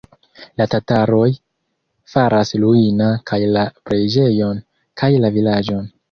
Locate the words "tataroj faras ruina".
0.73-3.09